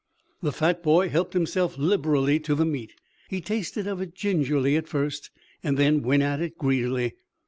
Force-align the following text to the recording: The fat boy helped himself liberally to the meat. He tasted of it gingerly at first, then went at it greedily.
The 0.41 0.51
fat 0.51 0.81
boy 0.81 1.09
helped 1.09 1.33
himself 1.35 1.77
liberally 1.77 2.39
to 2.39 2.55
the 2.55 2.65
meat. 2.65 2.93
He 3.29 3.39
tasted 3.39 3.85
of 3.85 4.01
it 4.01 4.15
gingerly 4.15 4.75
at 4.75 4.87
first, 4.87 5.29
then 5.61 6.01
went 6.01 6.23
at 6.23 6.41
it 6.41 6.57
greedily. 6.57 7.13